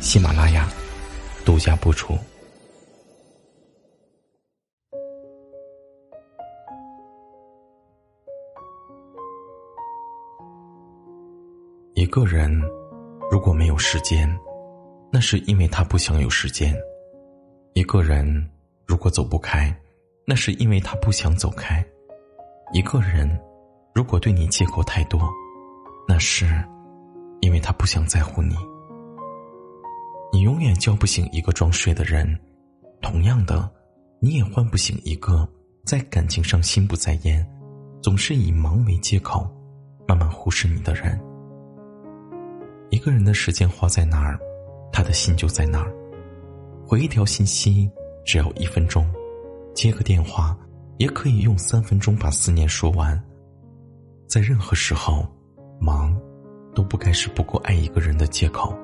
[0.00, 0.68] 喜马拉雅
[1.44, 2.16] 独家播出。
[11.94, 12.48] 一个人
[13.30, 14.28] 如果没有时间，
[15.10, 16.72] 那是因为他不想有时间；
[17.72, 18.26] 一个人
[18.86, 19.74] 如果走不开，
[20.24, 21.82] 那是因为他不想走开；
[22.72, 23.28] 一个人
[23.94, 25.20] 如果对你借口太多，
[26.06, 26.46] 那是
[27.40, 28.54] 因为他不想在乎你。
[30.32, 32.38] 你永远叫不醒一个装睡的人，
[33.00, 33.70] 同样的，
[34.20, 35.48] 你也唤不醒一个
[35.84, 37.46] 在感情上心不在焉、
[38.02, 39.48] 总是以忙为借口、
[40.06, 41.18] 慢慢忽视你的人。
[42.90, 44.38] 一个人的时间花在哪儿，
[44.92, 45.92] 他的心就在哪儿。
[46.86, 47.90] 回一条信息
[48.24, 49.10] 只要一分钟，
[49.74, 50.56] 接个电话
[50.98, 53.20] 也可以用三分钟把思念说完。
[54.28, 55.26] 在任何时候，
[55.80, 56.16] 忙
[56.74, 58.76] 都不该是不够爱一个人的借口。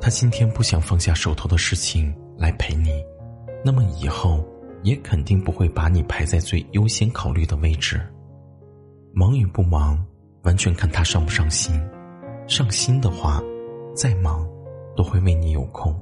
[0.00, 2.90] 他今天不想放下手头的事情来陪你，
[3.64, 4.44] 那么以后
[4.82, 8.00] 也肯定不会把你排在最优先考虑的位置。
[9.12, 10.02] 忙与不忙，
[10.42, 11.74] 完全看他上不上心。
[12.46, 13.42] 上心的话，
[13.94, 14.48] 再忙
[14.96, 15.92] 都会为你有空；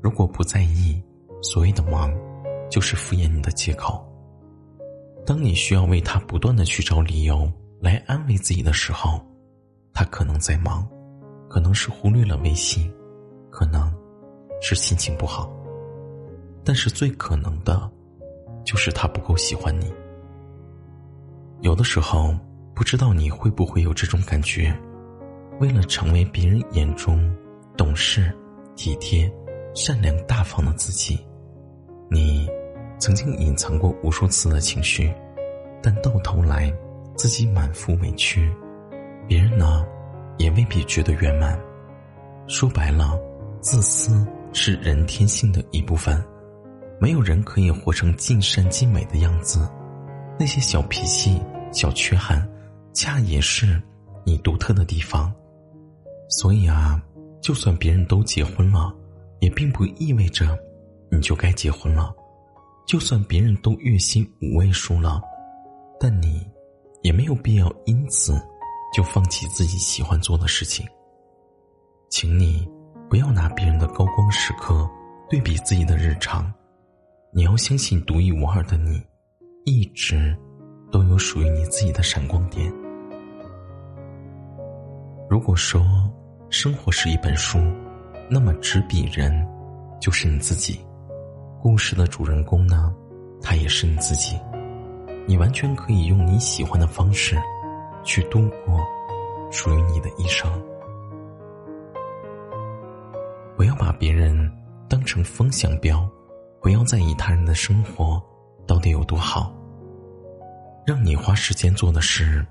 [0.00, 1.00] 如果不在意，
[1.42, 2.12] 所谓的忙，
[2.70, 4.04] 就是敷衍你的借口。
[5.26, 7.48] 当你需要为他不断的去找理由
[7.80, 9.20] 来安慰自己的时候，
[9.92, 10.88] 他可能在忙，
[11.48, 12.90] 可能是忽略了微信，
[13.50, 13.92] 可能
[14.60, 15.52] 是心情不好。
[16.62, 17.90] 但是最可能的，
[18.64, 19.92] 就是他不够喜欢你。
[21.60, 22.34] 有的时候，
[22.74, 24.74] 不知道你会不会有这种感觉。
[25.58, 27.30] 为了成为别人眼中
[27.76, 28.32] 懂事、
[28.76, 29.30] 体贴、
[29.74, 31.18] 善良、大方的自己，
[32.10, 32.48] 你
[32.98, 35.12] 曾经隐藏过无数次的情绪，
[35.82, 36.72] 但到头来
[37.14, 38.50] 自己满腹委屈，
[39.28, 39.84] 别人呢
[40.38, 41.58] 也未必觉得圆满。
[42.46, 43.20] 说白了，
[43.60, 46.22] 自私是人天性的一部分，
[46.98, 49.70] 没有人可以活成尽善尽美的样子，
[50.38, 52.48] 那些小脾气、小缺憾，
[52.94, 53.80] 恰也是
[54.24, 55.30] 你独特的地方。
[56.30, 57.02] 所以啊，
[57.42, 58.94] 就算别人都结婚了，
[59.40, 60.58] 也并不意味着
[61.10, 62.10] 你就该结婚了；
[62.86, 65.20] 就算别人都月薪五位数了，
[65.98, 66.50] 但你
[67.02, 68.40] 也没有必要因此
[68.94, 70.86] 就放弃自己喜欢做的事情。
[72.08, 72.66] 请你
[73.10, 74.88] 不要拿别人的高光时刻
[75.28, 76.50] 对比自己的日常，
[77.32, 79.02] 你要相信独一无二的你，
[79.64, 80.32] 一直
[80.92, 82.72] 都有属于你自己的闪光点。
[85.28, 85.84] 如果说，
[86.50, 87.58] 生活是一本书，
[88.30, 89.44] 那么执笔人
[90.00, 90.80] 就是你自己。
[91.60, 92.94] 故事的主人公呢，
[93.42, 94.38] 他也是你自己。
[95.26, 97.36] 你完全可以用你喜欢的方式，
[98.04, 98.80] 去度过
[99.50, 100.48] 属于你的一生。
[103.60, 104.50] 不要把别人
[104.88, 106.08] 当成风向标，
[106.62, 108.18] 不要在意他人的生活
[108.66, 109.54] 到底有多好。
[110.86, 112.42] 让你花时间做的事，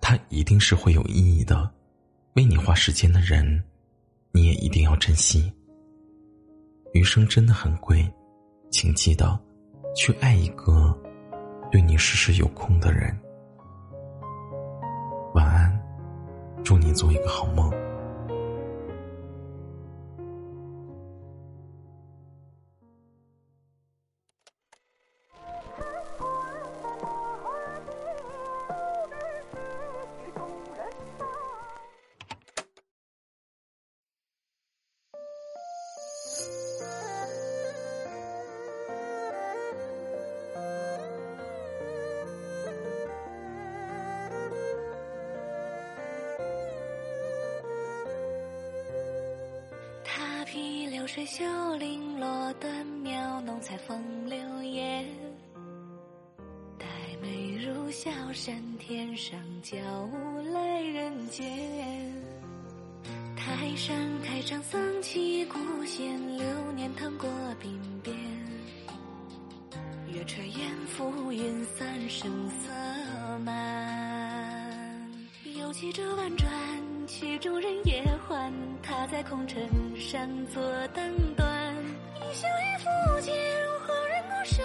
[0.00, 1.70] 它一定是会有意义的。
[2.34, 3.62] 为你花时间的人，
[4.32, 5.54] 你也一定要珍惜。
[6.94, 8.04] 余生真的很贵，
[8.68, 9.38] 请记得
[9.94, 10.92] 去爱一个
[11.70, 13.16] 对你时时有空的人。
[15.32, 15.80] 晚安，
[16.64, 17.72] 祝你做一个好梦。
[51.06, 51.44] 流水秀
[51.76, 55.06] 零落短描，浓彩风流艳。
[56.76, 56.84] 黛
[57.22, 59.76] 眉如笑山天上娇
[60.12, 61.46] 舞来人间。
[63.36, 67.30] 台山开场僧起古弦，流年淌过
[67.62, 68.16] 鬓边。
[70.12, 75.08] 月垂烟浮云散，声色漫。
[75.56, 76.50] 又骑着婉转。
[77.06, 78.52] 曲终人也欢。
[78.82, 79.62] 他在空城
[79.96, 81.74] 上坐灯端，
[82.16, 83.34] 一笑一拂间，
[83.86, 84.64] 恍然孤身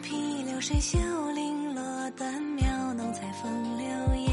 [0.00, 0.98] 披流水秀
[1.34, 4.30] 零落断描浓彩风流眼，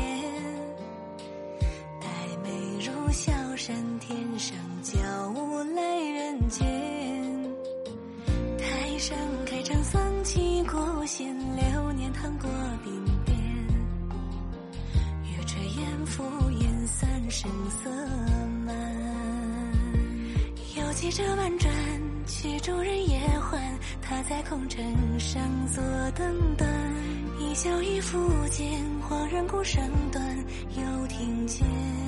[2.00, 2.08] 黛
[2.44, 4.96] 眉如小山天上娇
[5.30, 6.66] 无泪人间。
[8.60, 12.50] 台上开场丧气过弦，流年淌过
[12.86, 12.90] 鬓
[13.26, 13.38] 边。
[15.24, 16.24] 月垂烟浮
[16.60, 17.90] 烟散，声色
[18.66, 18.76] 漫。
[20.78, 21.72] 又记着婉转，
[22.28, 23.74] 曲终人也还。
[24.08, 26.66] 他在空城上坐等待，
[27.40, 28.18] 一笑一拂
[28.50, 28.68] 间，
[29.02, 30.24] 恍然孤声断，
[30.78, 32.05] 又听见。